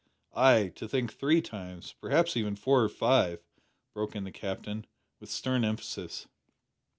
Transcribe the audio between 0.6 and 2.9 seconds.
to think three times perhaps even four or